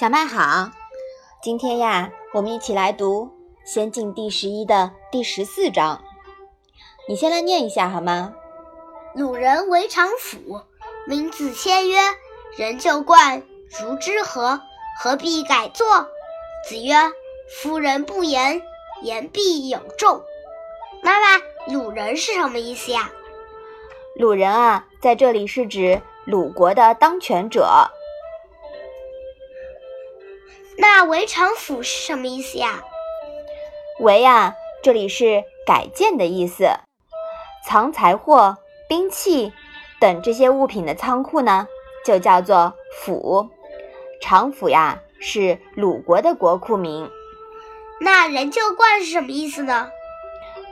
[0.00, 0.70] 小麦好，
[1.42, 3.26] 今天呀，我们一起来读
[3.70, 6.02] 《仙境》第十一的第十四章。
[7.06, 8.32] 你先来念一下好吗？
[9.14, 10.62] 鲁人为常府，
[11.06, 11.98] 民子谦曰
[12.56, 13.42] ：“人就冠，
[13.78, 14.62] 如之何？
[14.98, 16.08] 何必改作？”
[16.66, 16.94] 子曰
[17.60, 18.62] ：“夫人不言，
[19.02, 20.22] 言必有重。”
[21.04, 23.10] 妈妈，鲁人是什么意思呀？
[24.16, 27.90] 鲁人啊，在这里是指鲁国的当权者。
[30.78, 32.82] 那为常府是什么意思呀？
[34.00, 36.70] 围啊，这里是改建的意思。
[37.66, 38.56] 藏财货、
[38.88, 39.52] 兵器
[40.00, 41.66] 等这些物品的仓库呢，
[42.04, 43.50] 就叫做府。
[44.22, 47.10] 常府呀，是鲁国的国库名。
[48.00, 49.90] 那人就冠是什么意思呢？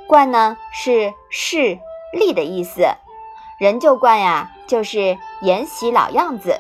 [0.07, 1.79] 冠呢是势
[2.13, 2.87] 力的意思。
[3.61, 6.59] 人就冠呀，就是沿袭老样子。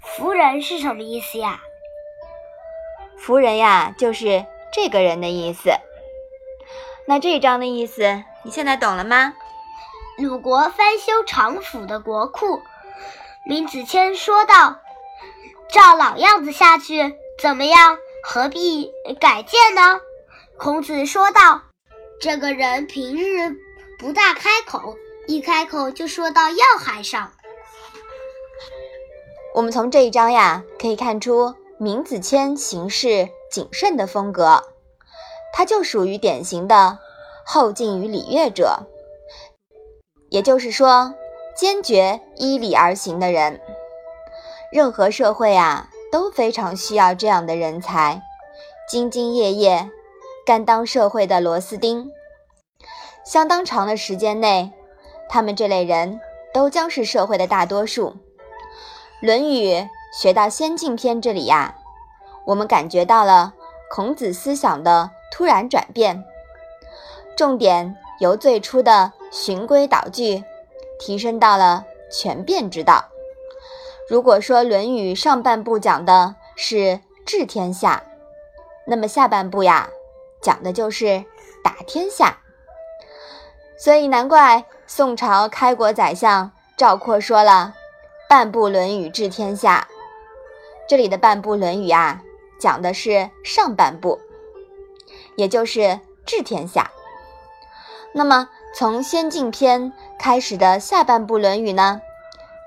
[0.00, 1.60] 夫人是什么意思呀？
[3.18, 5.70] 夫人呀，就是这个人的意思。
[7.06, 9.34] 那这一章的意思，你现在懂了吗？
[10.18, 12.62] 鲁国翻修长府的国库，
[13.46, 14.80] 闵子骞说道
[15.68, 17.98] ：“照老样子下去怎么样？
[18.24, 20.00] 何必改建呢？”
[20.58, 21.62] 孔子说道
[22.20, 23.56] ：“这个人平日
[23.98, 27.32] 不大开口，一开口就说到要害上。”
[29.54, 31.54] 我们从这一章呀，可以看出。
[31.78, 34.62] 闵子骞行事谨慎的风格，
[35.52, 36.98] 他就属于典型的
[37.44, 38.86] 后敬于礼乐者，
[40.30, 41.14] 也就是说，
[41.54, 43.60] 坚决依礼而行的人。
[44.72, 48.22] 任何社会啊，都非常需要这样的人才，
[48.90, 49.90] 兢兢业业，
[50.46, 52.10] 甘当社会的螺丝钉。
[53.22, 54.72] 相当长的时间内，
[55.28, 56.18] 他们这类人
[56.54, 58.08] 都将是社会的大多数。
[59.20, 59.74] 《论语》。
[60.12, 61.74] 学到《先进篇》这里呀，
[62.46, 63.52] 我们感觉到了
[63.90, 66.24] 孔子思想的突然转变，
[67.36, 70.42] 重点由最初的循规蹈矩，
[70.98, 73.04] 提升到了权变之道。
[74.08, 78.04] 如果说《论语》上半部讲的是治天下，
[78.86, 79.90] 那么下半部呀，
[80.40, 81.24] 讲的就是
[81.62, 82.38] 打天下。
[83.76, 87.74] 所以难怪宋朝开国宰相赵括说了
[88.28, 89.86] 半部《论语》治天下。
[90.88, 92.22] 这里的半部《论语》啊，
[92.60, 94.20] 讲的是上半部，
[95.36, 96.90] 也就是治天下。
[98.12, 102.00] 那么从先进篇开始的下半部《论语》呢，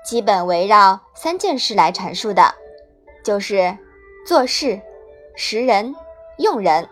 [0.04, 2.54] 基本围绕三件事来阐述的，
[3.24, 3.76] 就是
[4.26, 4.80] 做事、
[5.34, 5.94] 识人、
[6.36, 6.88] 用人。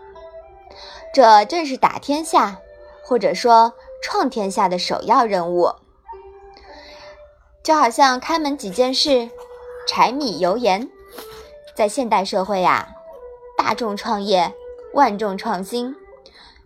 [1.12, 2.58] 这正是打天下
[3.02, 5.72] 或者说创天下的首要任务。
[7.62, 9.28] 就好像开门几件事，
[9.86, 10.88] 柴米油盐。
[11.78, 12.88] 在现代社会呀，
[13.56, 14.52] 大众创业，
[14.94, 15.94] 万众创新，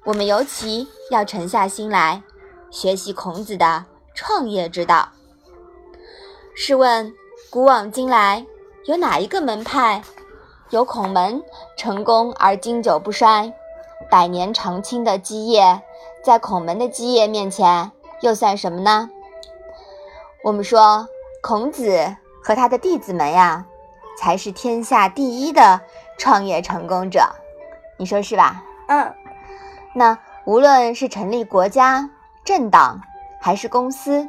[0.04, 2.22] 我们尤其要沉下心来
[2.70, 3.84] 学习孔子的
[4.14, 5.10] 创业之道。
[6.54, 7.12] 试问，
[7.50, 8.46] 古往今来，
[8.86, 10.02] 有哪一个门派
[10.70, 11.42] 有孔门
[11.76, 13.52] 成功而经久不衰、
[14.10, 15.82] 百年长青的基业，
[16.24, 17.92] 在孔门的基业面前
[18.22, 19.10] 又算什么呢？
[20.42, 21.06] 我们说，
[21.42, 23.66] 孔子和他的弟子们呀。
[24.18, 25.80] 才是天下第一的
[26.18, 27.34] 创业成功者，
[27.98, 28.62] 你说是吧？
[28.88, 29.14] 嗯。
[29.94, 32.08] 那无论是成立国家、
[32.44, 33.00] 政党，
[33.40, 34.28] 还是公司，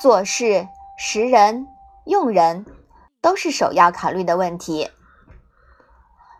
[0.00, 1.66] 做事、识人、
[2.04, 2.64] 用人，
[3.20, 4.84] 都是首要考虑的问题。《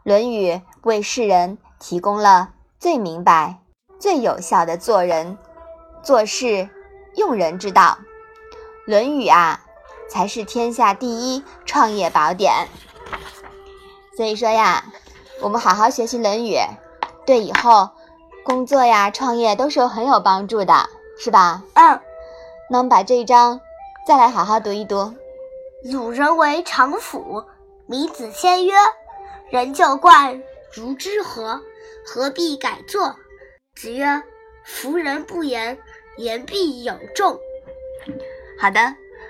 [0.03, 0.53] 论语》
[0.83, 3.59] 为世人提供了最明白、
[3.99, 5.37] 最有效的做人、
[6.03, 6.69] 做事、
[7.17, 7.99] 用人之道。
[8.91, 9.61] 《论语》啊。
[10.09, 12.67] 才是天下第一创业宝典。
[14.17, 14.85] 所以说呀，
[15.41, 16.55] 我们好好学习《论语》，
[17.25, 17.91] 对以后
[18.45, 20.89] 工作呀、创业都是有很有帮助的，
[21.19, 21.63] 是吧？
[21.75, 22.01] 嗯。
[22.71, 23.61] 那我们把这一章
[24.07, 25.15] 再来好好读一读。
[25.85, 27.45] 鲁人为常府，
[27.87, 28.73] 闵子骞曰
[29.51, 30.43] ：“人就冠，
[30.75, 31.61] 如之何？
[32.05, 33.15] 何必改作？”
[33.77, 34.23] 子曰
[34.67, 35.79] ：“夫人不言，
[36.17, 37.39] 言必有重。”
[38.61, 38.81] 好的。